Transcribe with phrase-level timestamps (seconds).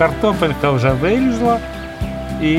[0.00, 1.58] Картопелька вже вилізла.
[2.42, 2.52] І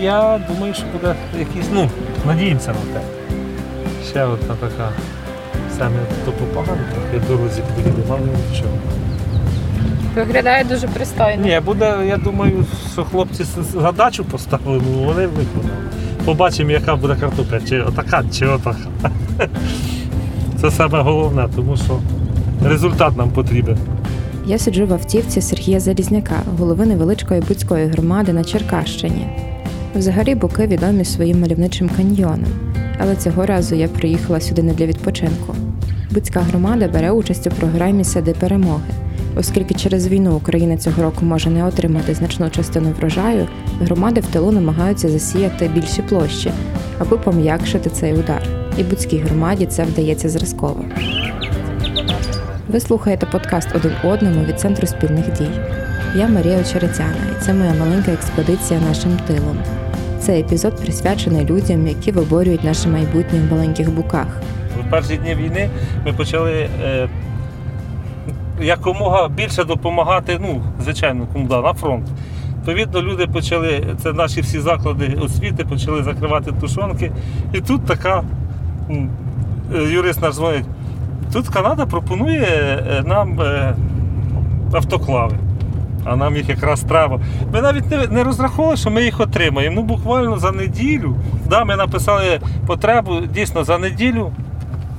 [0.00, 1.90] я думаю, що буде якийсь, ну,
[2.26, 3.06] надіємося на те.
[4.10, 4.90] Ще одна така
[5.78, 8.70] саме то погано, трохи дорозі поїде, але нічого.
[10.14, 11.42] Виглядає дуже пристойно.
[11.42, 15.76] Ні, буде, я думаю, що хлопці задачу поставили, ну вони виконали.
[16.24, 19.10] Побачимо, яка буде картопля, чи отака, чи отака.
[20.60, 22.00] Це саме головне, тому що
[22.64, 23.78] результат нам потрібен.
[24.46, 29.26] Я сиджу в автівці Сергія Залізняка, голови невеличкої Буцької громади на Черкащині.
[29.94, 32.52] Взагалі буки відомі своїм мальовничим каньйоном,
[32.98, 35.54] але цього разу я приїхала сюди не для відпочинку.
[36.10, 38.90] Буцька громада бере участь у програмі Сади перемоги.
[39.36, 43.46] Оскільки через війну Україна цього року може не отримати значну частину врожаю,
[43.80, 46.50] громади в тилу намагаються засіяти більші площі,
[46.98, 48.42] аби пом'якшити цей удар.
[48.78, 50.84] І Буцькій громаді це вдається зразково.
[52.72, 55.50] Ви слухаєте подкаст один одному від центру спільних дій.
[56.14, 59.58] Я Марія Очеретяна, і це моя маленька експедиція нашим тилом.
[60.18, 64.26] Цей епізод присвячений людям, які виборюють наше майбутнє в маленьких буках.
[64.86, 65.70] В перші дні війни
[66.06, 67.08] ми почали е,
[68.60, 72.06] якомога більше допомагати, ну, звичайно, кому да, на фронт.
[72.56, 77.12] Відповідно, люди почали, це наші всі заклади освіти, почали закривати тушонки.
[77.52, 78.24] І тут така
[78.90, 79.08] е,
[79.92, 80.64] юрист наш дзвонить.
[81.32, 83.74] Тут Канада пропонує е, нам е,
[84.72, 85.36] автоклави,
[86.04, 87.20] а нам їх якраз треба.
[87.52, 89.76] Ми навіть не, розраховували, що ми їх отримаємо.
[89.76, 91.16] Ну, буквально за неділю.
[91.46, 94.32] Да, Ми написали потребу дійсно за неділю.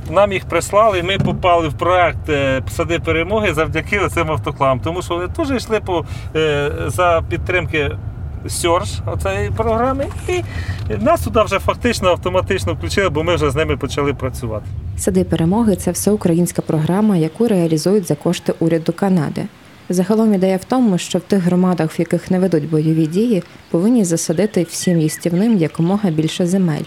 [0.09, 4.79] Нам їх прислали, і ми попали в проект е, Сади перемоги завдяки цим автоклавам.
[4.79, 6.05] Тому що вони теж йшли по,
[6.87, 7.91] за підтримки
[8.47, 10.43] Сьорж цієї програми, і
[10.99, 14.65] нас туди вже фактично автоматично включили, бо ми вже з ними почали працювати.
[14.97, 19.45] Сади перемоги це всеукраїнська програма, яку реалізують за кошти уряду Канади.
[19.89, 24.03] Загалом ідея в тому, що в тих громадах, в яких не ведуть бойові дії, повинні
[24.03, 26.83] засадити всім їстівним якомога більше земель.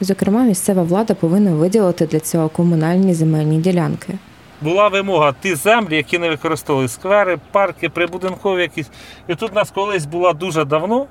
[0.00, 4.14] Зокрема, місцева влада повинна виділити для цього комунальні земельні ділянки.
[4.62, 8.90] Була вимога ті землі, які не використовували сквери, парки, прибудинкові якісь.
[9.28, 11.06] І тут у нас колись була дуже давно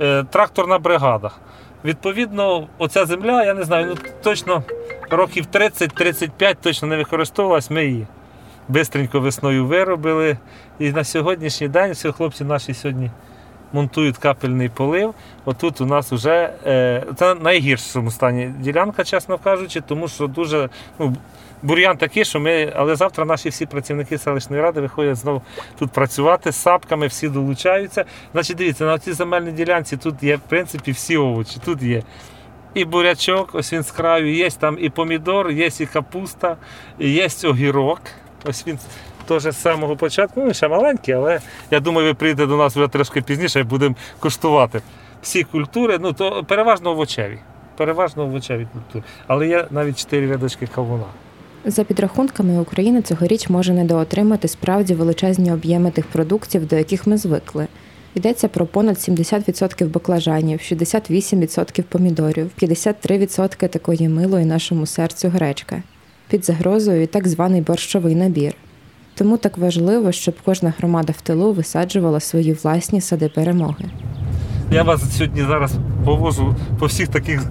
[0.00, 1.30] е, тракторна бригада.
[1.84, 4.62] Відповідно, оця земля, я не знаю, ну точно
[5.10, 8.06] років 30-35 точно не використовувалась, ми її
[8.68, 10.38] бистренько весною виробили.
[10.78, 13.10] І на сьогоднішній день всі хлопці наші сьогодні
[13.72, 15.14] монтують капельний полив.
[15.44, 21.16] Отут у нас вже е, це найгіршому стані ділянка, чесно кажучи, тому що дуже ну,
[21.62, 25.42] бур'ян такий, що ми, але завтра наші всі працівники селищної ради виходять знову
[25.78, 28.04] тут працювати з сапками, всі долучаються.
[28.32, 31.56] Значить, дивіться, на цій земельній ділянці тут є в принципі всі овочі.
[31.64, 32.02] Тут є.
[32.74, 36.56] І бурячок, ось він з краю, є там і помідор, є і капуста,
[36.98, 38.00] є огірок.
[38.44, 38.78] Ось він
[39.30, 42.88] теж з самого початку, ну ще маленький, але я думаю, ви прийдете до нас вже
[42.88, 44.80] трошки пізніше і будемо коштувати.
[45.22, 47.38] Всі культури, ну то переважно овочеві.
[47.76, 49.04] Переважно овочеві культури.
[49.26, 51.04] Але є навіть чотири рядочки кавуна.
[51.64, 57.66] За підрахунками, Україна цьогоріч може недоотримати справді величезні об'єми тих продуктів, до яких ми звикли.
[58.14, 65.82] Йдеться про понад 70% баклажанів, 68% помідорів, 53% такої милої нашому серцю гречка.
[66.28, 68.54] Під загрозою так званий борщовий набір.
[69.20, 73.84] Тому так важливо, щоб кожна громада в тилу висаджувала свої власні сади перемоги.
[74.72, 77.42] Я вас сьогодні зараз повожу по всіх таких,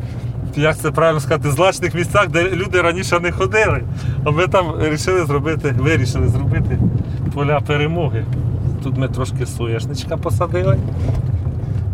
[0.56, 3.84] як це правильно сказати, злачних місцях, де люди раніше не ходили.
[4.24, 6.80] А ми там вирішили зробити, вирішили зробити
[7.34, 8.26] поля перемоги.
[8.84, 10.78] Тут ми трошки соєшничка посадили.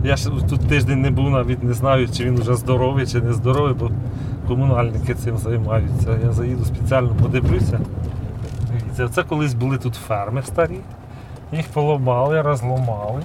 [0.04, 3.34] Я ж тут тиждень не був, навіть не знаю, чи він вже здоровий, чи не
[3.34, 3.92] здоровий, бо
[4.48, 6.20] комунальники цим займаються.
[6.26, 7.80] Я заїду спеціально подивлюся.
[8.98, 10.80] Дивіться, Це колись були тут ферми старі.
[11.52, 13.24] Їх поламали, розломали.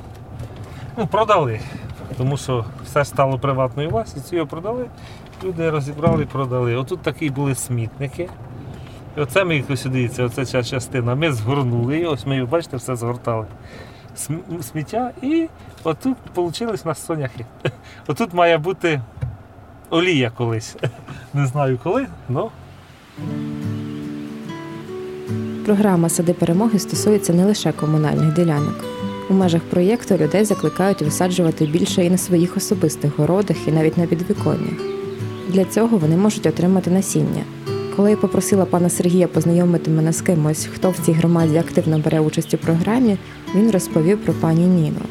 [0.96, 1.60] Ну, продали.
[2.16, 4.86] Тому що все стало приватною власністю, його продали,
[5.44, 6.76] люди розібрали і продали.
[6.76, 8.28] Отут такі були смітники.
[9.16, 11.14] І оце ми ось дивіться, оце ця частина.
[11.14, 13.46] Ми згорнули, її, ось ми, бачите, все згортали.
[14.60, 15.48] Сміття і
[15.84, 17.46] отут вийшли у нас соняхи.
[18.06, 19.00] Отут має бути
[19.90, 20.76] олія колись.
[21.34, 22.48] Не знаю коли, але.
[25.70, 28.74] Програма Сади перемоги стосується не лише комунальних ділянок.
[29.28, 34.06] У межах проєкту людей закликають висаджувати більше і на своїх особистих городах, і навіть на
[34.06, 34.80] підвіконнях.
[35.48, 37.44] Для цього вони можуть отримати насіння.
[37.96, 42.20] Коли я попросила пана Сергія познайомити мене з кимось, хто в цій громаді активно бере
[42.20, 43.16] участь у програмі,
[43.54, 45.02] він розповів про пані Ніну.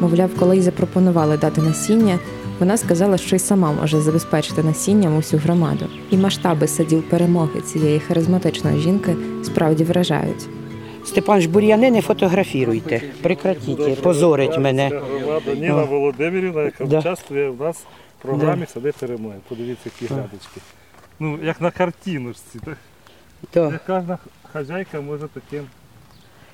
[0.00, 2.18] Мовляв, коли й запропонували дати насіння,
[2.60, 5.86] вона сказала, що й сама може забезпечити насінням усю громаду.
[6.10, 10.48] І масштаби садів перемоги цієї харизматичної жінки справді вражають.
[11.04, 13.02] Степан ж бур'яни не фотографіруйте.
[13.22, 14.88] Прекратіть, позорить мене.
[14.88, 16.98] громада Ніна Володимирівна, яка Да.
[16.98, 17.76] участвує в нас
[18.18, 19.36] в програмі Сади перемоги.
[19.48, 20.60] Подивіться, які грядочки.
[21.20, 22.58] Ну, як на картиночці.
[22.64, 22.76] так?
[23.54, 23.70] Да.
[23.70, 24.18] Не кожна
[24.52, 25.64] хазяйка може таким.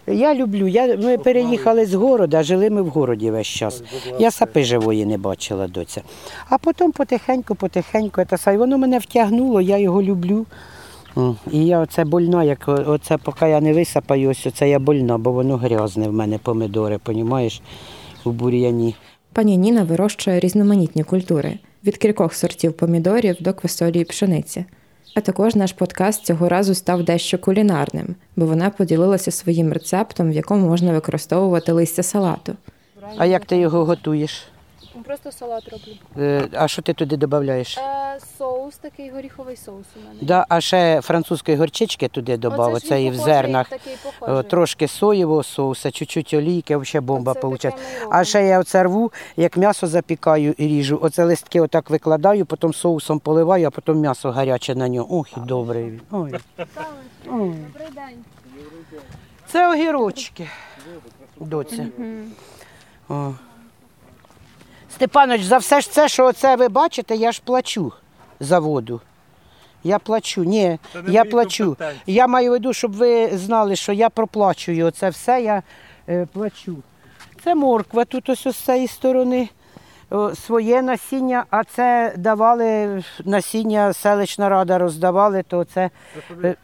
[0.06, 0.66] Я люблю.
[0.66, 3.82] Я, ми переїхали з города, жили ми в городі весь час.
[4.18, 6.02] Я сапи живої не бачила доця.
[6.48, 8.54] А потім потихеньку, потихеньку, це.
[8.54, 10.46] І воно мене втягнуло, я його люблю.
[11.52, 15.32] І я оце больна, як оце, поки я не висапаю, ось оце я больна, бо
[15.32, 17.62] воно грязне в мене помидори, понімаєш,
[18.24, 18.94] у бур'яні.
[19.32, 24.64] Пані Ніна вирощує різноманітні культури від кількох сортів помідорів до квасолі і пшениці.
[25.16, 30.32] А також наш подкаст цього разу став дещо кулінарним, бо вона поділилася своїм рецептом, в
[30.32, 32.56] якому можна використовувати листя салату.
[33.16, 34.42] А як ти його готуєш?
[35.04, 35.92] Просто салат роблю.
[36.18, 37.78] Е, А що ти туди додаєш?
[37.78, 40.18] Е, соус такий горіховий соус у мене.
[40.22, 43.68] Да, а ще французької горчички туди додав, Оце ж і в зернах.
[43.68, 44.42] Такий О.
[44.42, 47.62] Трошки соєвого соуса, чуть-чуть олійки, взагалі бомба Оце виходить.
[47.62, 50.98] таке ми й А ще я оце рву, як м'ясо запікаю і ріжу.
[51.02, 55.18] Оце листки отак викладаю, потім соусом поливаю, а потім м'ясо гаряче на нього.
[55.18, 56.00] Ох, і добрий він.
[56.10, 56.34] Ой.
[57.24, 58.24] Добрий день.
[59.46, 60.48] Це огірочки.
[61.40, 61.86] Доця.
[63.08, 63.32] О.
[64.96, 67.92] Степанович, за все ж це, що оце ви бачите, я ж плачу
[68.40, 69.00] за воду.
[69.84, 71.64] Я плачу, ні, Це не я мої плачу.
[71.64, 72.02] компетенції.
[72.16, 74.86] Я маю в виду, щоб ви знали, що я проплачую.
[74.86, 75.62] Оце все я
[76.08, 76.76] е, плачу.
[77.44, 79.48] Це морква тут ось з цієї сторони.
[80.10, 85.90] О, своє насіння, а це давали насіння, селищна рада роздавали, то це
[86.44, 86.54] е,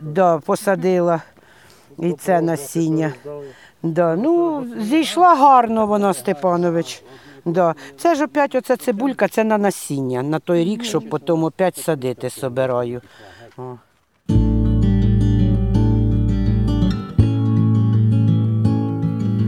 [0.00, 1.22] да, посадила.
[1.98, 3.12] І це насіння.
[3.82, 4.16] Да.
[4.16, 7.02] Ну, зійшла гарно вона, Степанович.
[7.44, 7.74] Да.
[7.96, 12.30] Це ж опять оце цибулька, це на насіння, на той рік, щоб потім опять садити
[12.30, 13.00] собираю.
[13.56, 13.74] О.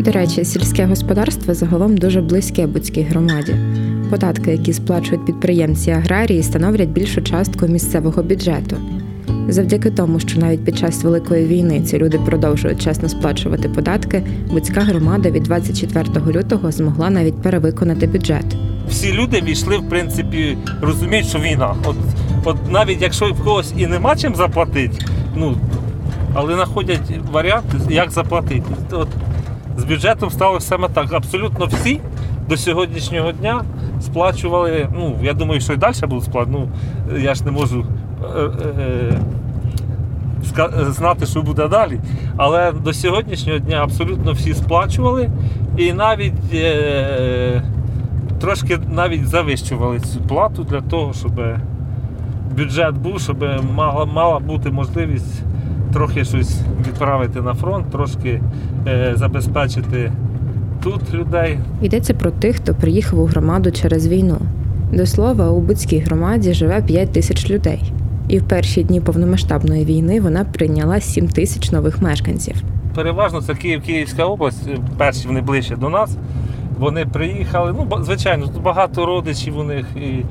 [0.00, 3.54] До речі, сільське господарство загалом дуже близьке Буцькій громаді.
[4.10, 8.76] Податки, які сплачують підприємці аграрії, становлять більшу частку місцевого бюджету.
[9.48, 14.81] Завдяки тому, що навіть під час великої війни ці люди продовжують чесно сплачувати податки, Буцька
[14.81, 18.44] громада від 24 лютого змогла навіть перевиконати бюджет.
[18.88, 21.75] Всі люди війшли, в принципі, розуміють, що війна.
[21.84, 21.96] От,
[22.44, 25.04] от навіть якщо в когось і нема чим заплатити,
[25.37, 25.56] ну,
[26.34, 28.62] але знаходять варіант, як заплатити.
[28.90, 29.08] От,
[29.78, 31.12] з бюджетом стало саме так.
[31.12, 32.00] Абсолютно всі
[32.48, 33.64] до сьогоднішнього дня
[34.00, 34.88] сплачували.
[34.96, 36.50] Ну, я думаю, що і далі будуть сплачувати.
[36.50, 36.69] Ну,
[37.20, 37.86] я ж не можу
[40.90, 42.00] знати, що буде далі.
[42.37, 45.31] Але до сьогоднішнього дня абсолютно всі сплачували.
[45.76, 47.62] І навіть е,
[48.40, 51.40] трошки навіть завищували цю плату для того, щоб
[52.56, 53.44] бюджет був, щоб
[53.75, 55.43] мала, мала бути можливість
[55.93, 58.40] трохи щось відправити на фронт, трошки
[58.87, 60.12] е, забезпечити
[60.82, 61.58] тут людей.
[61.82, 64.38] Йдеться про тих, хто приїхав у громаду через війну.
[64.93, 67.93] До слова, у Буцькій громаді живе 5 тисяч людей.
[68.31, 72.55] І в перші дні повномасштабної війни вона прийняла 7 тисяч нових мешканців.
[72.94, 76.17] Переважно це Київ, Київська область, е, перші вони ближче до нас.
[76.79, 77.75] Вони приїхали.
[77.79, 79.87] Ну, звичайно, багато родичів у них.
[79.97, 80.25] І...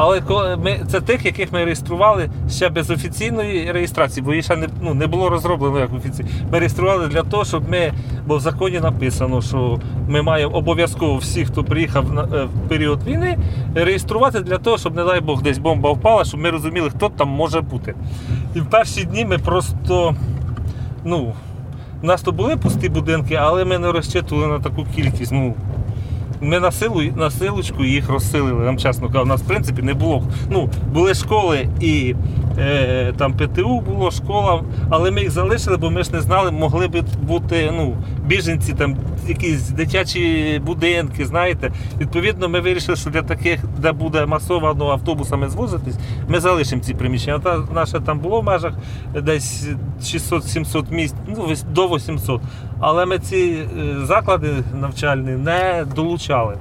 [0.00, 0.22] Але
[0.56, 4.94] ми, це тих, яких ми реєстрували ще без офіційної реєстрації, бо її ще не, ну,
[4.94, 6.28] не було розроблено як офіційно.
[6.52, 7.92] Ми реєстрували для того, щоб ми,
[8.26, 13.02] бо в законі написано, що ми маємо обов'язково всіх, хто приїхав на, е, в період
[13.06, 13.38] війни,
[13.74, 17.28] реєструвати для того, щоб, не дай Бог, десь бомба впала, щоб ми розуміли, хто там
[17.28, 17.94] може бути.
[18.54, 20.14] І в перші дні ми просто,
[21.04, 21.32] ну,
[22.02, 25.32] у нас то були пусті будинки, але ми не розчитували на таку кількість.
[25.32, 25.54] Ну,
[26.40, 28.64] ми на силу на силочку їх розсилили.
[28.64, 30.24] Нам чесно кажу, у нас в принципі не було.
[30.50, 32.14] Ну, були школи і
[32.58, 36.88] е, там ПТУ було школа, але ми їх залишили, бо ми ж не знали, могли
[36.88, 38.96] б бути ну, біженці, там
[39.28, 41.72] якісь дитячі будинки, знаєте.
[42.00, 45.96] Відповідно, ми вирішили, що для таких, де буде масово автобусами звозитись,
[46.28, 47.38] ми залишимо ці приміщення.
[47.38, 48.72] Та наше там було в межах
[49.22, 49.68] десь
[50.02, 52.40] 600-700 місць, ну до 800.
[52.80, 54.48] Але ми ці е, заклади
[54.80, 56.54] навчальні не долучали.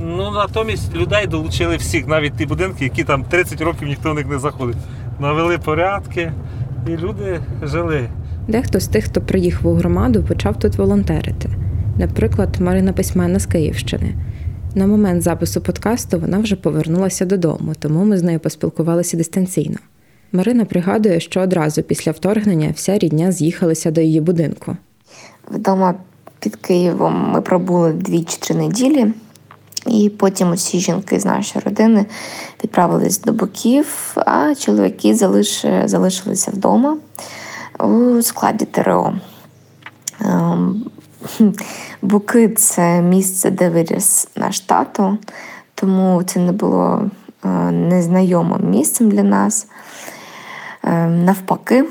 [0.00, 4.26] Ну, натомість людей долучили всіх, навіть ті будинки, які там 30 років ніхто в них
[4.26, 4.76] не заходить.
[5.20, 6.32] Навели порядки,
[6.88, 8.08] і люди жили.
[8.48, 11.48] Дехто з тих, хто приїхав у громаду, почав тут волонтерити.
[11.98, 14.14] Наприклад, Марина Письменна з Київщини.
[14.74, 19.76] На момент запису подкасту вона вже повернулася додому, тому ми з нею поспілкувалися дистанційно.
[20.34, 24.76] Марина пригадує, що одразу після вторгнення вся рідня з'їхалася до її будинку.
[25.50, 25.94] Вдома
[26.40, 29.06] під Києвом ми пробули дві чи три неділі,
[29.86, 32.06] і потім усі жінки з нашої родини
[32.64, 35.64] відправились до боків, а чоловіки залиш...
[35.84, 36.96] залишилися вдома.
[37.78, 39.14] у складі ТРО.
[40.20, 40.84] Ем,
[42.02, 45.18] Буки це місце, де виріс наш тато,
[45.74, 47.10] тому це не було
[47.44, 49.66] е, незнайомим місцем для нас.
[50.86, 51.84] Ем, навпаки,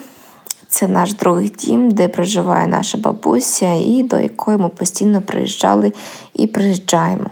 [0.68, 5.94] це наш другий дім, де проживає наша бабуся, і до якої ми постійно приїжджали
[6.34, 7.30] і приїжджаємо.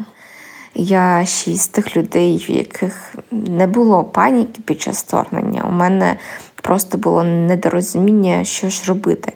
[0.76, 5.66] Я ще з тих людей, в яких не було паніки під час вторгнення.
[5.70, 6.18] У мене
[6.56, 9.34] просто було недорозуміння, що ж робити.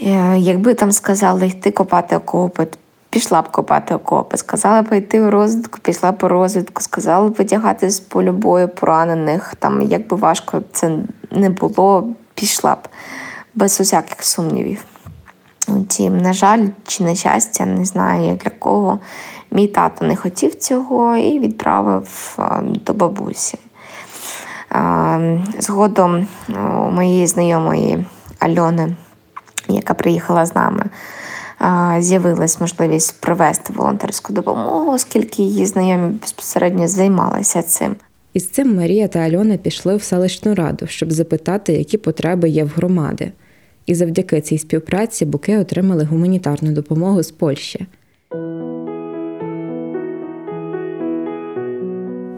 [0.00, 2.66] Е, якби там сказали йти копати окопи,
[3.14, 7.36] пішла б копати окопи, сказали б йти у розвідку, пішла б у розвідку, сказали б
[7.40, 9.54] одягати з полю бою поранених.
[9.58, 10.98] Там, якби важко це
[11.30, 12.88] не було, пішла б
[13.54, 14.84] без усяких сумнівів.
[15.68, 18.98] Втім, на жаль, чи на щастя, не знаю як для кого.
[19.50, 22.38] Мій тато не хотів цього і відправив
[22.86, 23.58] до бабусі.
[25.58, 28.06] Згодом у моєї знайомої
[28.38, 28.96] Альони,
[29.68, 30.84] яка приїхала з нами,
[32.00, 37.96] з'явилась можливість провести волонтерську допомогу, оскільки її знайомі безпосередньо займалися цим.
[38.32, 42.72] Із цим Марія та Альона пішли в селищну раду, щоб запитати, які потреби є в
[42.76, 43.32] громади.
[43.86, 47.86] І завдяки цій співпраці буки отримали гуманітарну допомогу з Польщі.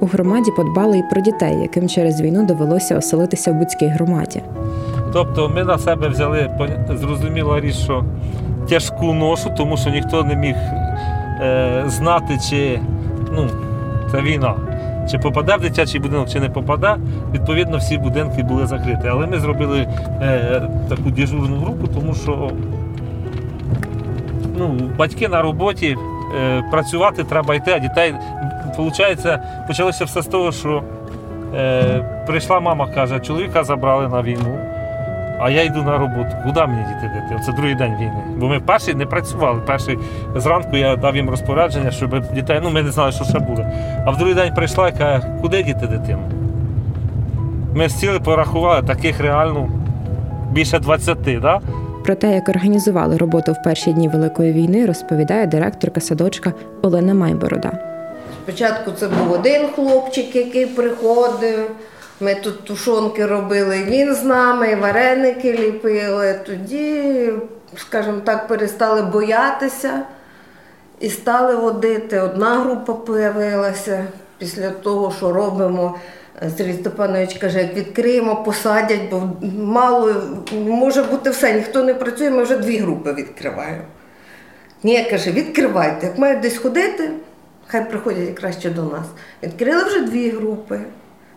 [0.01, 4.43] У громаді подбали і про дітей, яким через війну довелося оселитися в Буцькій громаді.
[5.13, 6.51] Тобто ми на себе взяли
[7.01, 8.05] зрозуміла річ, що
[8.69, 12.81] тяжку ношу, тому що ніхто не міг е, знати, чи
[13.33, 13.49] ну,
[14.11, 14.55] це війна,
[15.11, 16.97] чи попаде в дитячий будинок, чи не попаде.
[17.33, 19.09] Відповідно, всі будинки були закриті.
[19.11, 19.89] Але ми зробили
[20.23, 22.51] е, таку дежурну групу, тому що
[24.59, 25.97] ну, батьки на роботі,
[26.41, 28.15] е, працювати треба йти, а дітей
[28.77, 30.83] Получається, почалося все з того, що
[31.55, 34.59] е, прийшла мама, каже, чоловіка забрали на війну,
[35.41, 36.31] а я йду на роботу.
[36.45, 37.43] Куди мені діти дити?
[37.47, 38.23] Це другий день війни.
[38.37, 39.61] Бо ми перший не працювали.
[39.67, 39.99] Перший
[40.37, 43.73] зранку я дав їм розпорядження, щоб дітей, ну ми не знали, що ще буде.
[44.07, 46.23] А в другий день прийшла і каже, куди діти дитину?
[47.75, 49.69] Ми сіли, порахували, таких реально
[50.53, 51.19] більше 20.
[51.43, 51.61] Да?
[52.05, 56.53] Про те, як організували роботу в перші дні Великої війни, розповідає директорка садочка
[56.83, 57.73] Олена Майборода.
[58.43, 61.71] Спочатку це був один хлопчик, який приходив.
[62.21, 66.41] Ми тут тушонки робили, він з нами, вареники ліпили.
[66.47, 67.33] Тоді,
[67.77, 70.03] скажімо так, перестали боятися
[71.01, 72.21] і стали водити.
[72.21, 74.05] Одна група з'явилася
[74.39, 75.99] після того, що робимо.
[76.57, 80.15] Сергій Степанович каже, як відкриємо, посадять, бо мало
[80.53, 83.83] може бути все, ніхто не працює, ми вже дві групи відкриваємо.
[84.83, 87.11] Ні, каже, відкривайте, як мають десь ходити.
[87.67, 89.07] Хай приходять краще до нас.
[89.43, 90.81] Відкрили вже дві групи.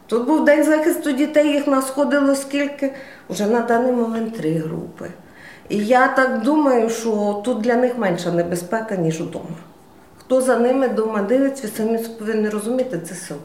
[0.09, 2.91] Тут був день захисту дітей, їх нас ходило скільки,
[3.29, 5.09] вже на даний момент три групи.
[5.69, 9.57] І я так думаю, що тут для них менша небезпека, ніж вдома.
[10.17, 13.39] Хто за ними вдома дивиться, ви самі повинні розуміти, це село.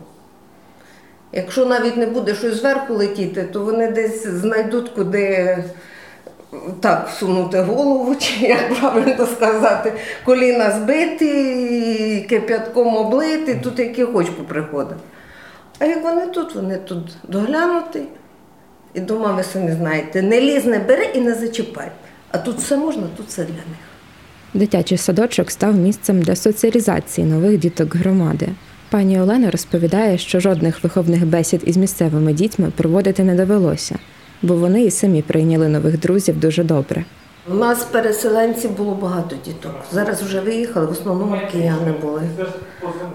[1.33, 5.59] Якщо навіть не буде щось зверху летіти, то вони десь знайдуть, куди
[6.81, 9.93] так всунути голову, чи як правильно сказати,
[10.25, 14.99] коліна збиті, кип'ятком облити, тут які хоч поприходить.
[15.85, 18.03] А як вони тут, вони тут доглянуті.
[18.95, 21.89] І дома, ви самі знаєте, не ліз, не бери і не зачіпай.
[22.31, 23.79] А тут все можна, тут все для них.
[24.55, 28.49] Дитячий садочок став місцем для соціалізації нових діток громади.
[28.91, 33.99] Пані Олена розповідає, що жодних виховних бесід із місцевими дітьми проводити не довелося
[34.45, 37.05] бо вони і самі прийняли нових друзів дуже добре.
[37.51, 39.73] У нас переселенців було багато діток.
[39.93, 42.23] Зараз вже виїхали, в основному кияни були.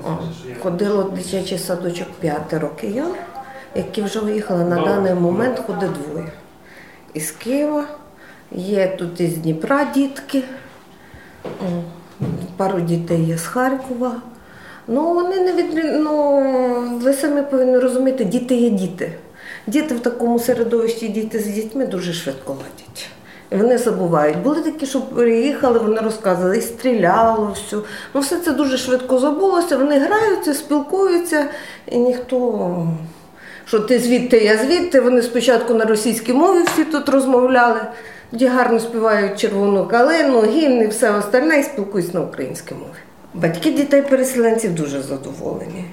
[0.06, 0.18] О,
[0.64, 3.14] ходило в дитячий садочок п'ятеро киян,
[3.76, 6.32] які вже виїхали на даний момент ходить двоє.
[7.14, 7.86] Із Києва,
[8.52, 10.44] є тут із Дніпра дітки,
[12.58, 14.16] пару дітей є з Харкова.
[14.88, 15.74] Ну, вони не від...
[16.00, 16.42] ну,
[17.04, 19.14] ви самі повинні розуміти, діти є діти.
[19.68, 23.10] Діти в такому середовищі, діти з дітьми дуже швидко ладять.
[23.52, 24.38] Вони забувають.
[24.38, 27.78] Були такі, що приїхали, вони розказували, і стріляло, все.
[28.14, 29.78] Ну, все це дуже швидко забулося.
[29.78, 31.46] Вони граються, спілкуються,
[31.88, 32.88] і ніхто,
[33.66, 35.02] що ти звідти, я звідти.
[35.02, 37.80] Вони спочатку на російській мові всі тут розмовляли,
[38.32, 43.00] тоді гарно співають червону калину, гімн і все остальне, і спілкуються на українській мові.
[43.34, 45.86] Батьки дітей-переселенців дуже задоволені.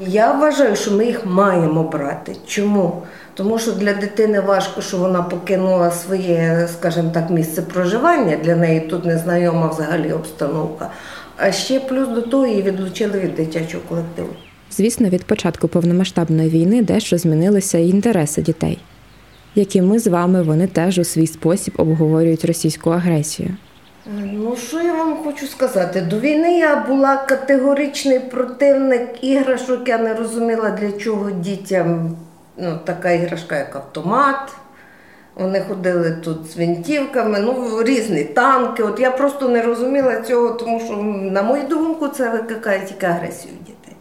[0.00, 2.36] Я вважаю, що ми їх маємо брати.
[2.46, 3.02] Чому?
[3.34, 8.36] Тому що для дитини важко, що вона покинула своє, скажімо так, місце проживання.
[8.36, 10.90] Для неї тут незнайома взагалі обстановка.
[11.36, 14.28] А ще плюс до того її відлучили від дитячого колективу.
[14.70, 18.78] Звісно, від початку повномасштабної війни дещо змінилися і інтереси дітей.
[19.54, 23.50] Як і ми з вами, вони теж у свій спосіб обговорюють російську агресію.
[24.06, 26.00] Ну, що я вам хочу сказати?
[26.00, 29.88] До війни я була категоричний противник іграшок.
[29.88, 32.16] Я не розуміла, для чого дітям
[32.56, 34.52] ну, така іграшка, як автомат.
[35.34, 38.82] Вони ходили тут з винтівками, ну різні танки.
[38.82, 40.96] От я просто не розуміла цього, тому що,
[41.32, 43.96] на мою думку, це викликає тільки агресію дітей.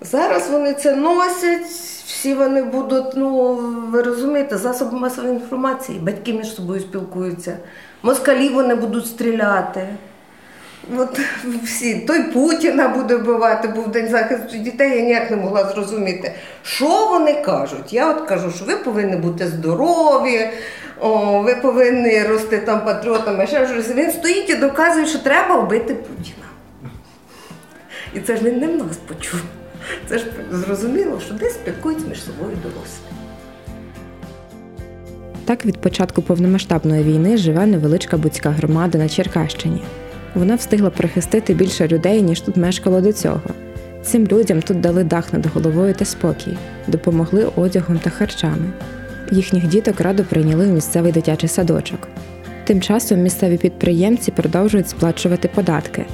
[0.00, 1.66] Зараз вони це носять,
[2.06, 3.54] всі вони будуть, ну
[3.92, 7.56] ви розумієте, засоби масової інформації, батьки між собою спілкуються,
[8.02, 9.86] москалі вони будуть стріляти.
[10.96, 11.20] От
[11.64, 17.06] всі, той Путіна буде вбивати, був день захисту дітей, я ніяк не могла зрозуміти, що
[17.10, 17.92] вони кажуть.
[17.92, 20.50] Я от кажу, що ви повинні бути здорові,
[21.00, 23.46] о, ви повинні рости там патріотами.
[23.46, 23.90] Ще щось.
[23.90, 26.46] Він стоїть і доказує, що треба вбити Путіна.
[28.14, 29.40] І це ж він не в нас почув.
[30.08, 33.19] Це ж зрозуміло, що десь спілкуються між собою дорослі.
[35.50, 39.82] Так від початку повномасштабної війни живе невеличка буцька громада на Черкащині.
[40.34, 43.40] Вона встигла прихистити більше людей, ніж тут мешкало до цього.
[44.02, 48.72] Цим людям тут дали дах над головою та спокій, допомогли одягом та харчами.
[49.30, 52.08] Їхніх діток радо прийняли в місцевий дитячий садочок.
[52.64, 56.04] Тим часом місцеві підприємці продовжують сплачувати податки,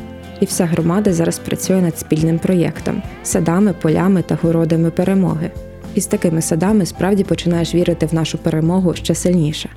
[0.40, 5.50] і вся громада зараз працює над спільним проєктом садами, полями та городами перемоги.
[5.96, 9.70] І з такими садами справді починаєш вірити в нашу перемогу ще сильніше.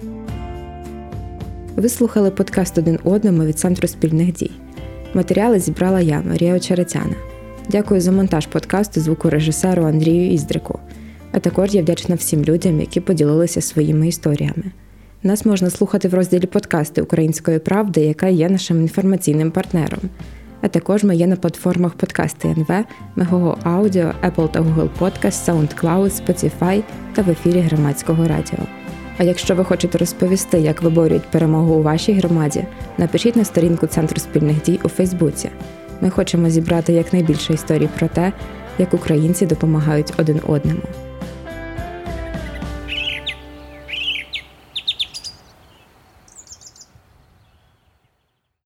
[1.76, 4.52] Ви слухали подкаст один одному від Центру спільних дій.
[5.14, 7.16] Матеріали зібрала я, Марія Очеретяна.
[7.70, 10.80] Дякую за монтаж подкасту звукорежисеру Андрію Іздрику.
[11.32, 14.64] А також я вдячна всім людям, які поділилися своїми історіями.
[15.24, 20.00] Нас можна слухати в розділі подкасти Української правди, яка є нашим інформаційним партнером.
[20.62, 22.86] А також ми є на платформах подкасти НВ,
[23.16, 28.60] Мегого Аудіо, Apple та Google Podcast, SoundCloud, Spotify та в ефірі громадського радіо.
[29.18, 32.66] А якщо ви хочете розповісти, як виборюють перемогу у вашій громаді,
[32.98, 35.50] напишіть на сторінку Центру спільних дій у Фейсбуці.
[36.02, 38.34] Ми хочемо зібрати якнайбільше історій про те,
[38.78, 40.82] як українці допомагають один одному.